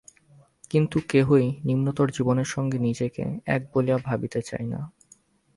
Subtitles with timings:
[0.69, 3.23] কিন্তু কেহই নিম্নতর জীবনের সঙ্গে নিজেকে
[3.45, 4.79] এক বলিয়া ভাবিতে চায় না।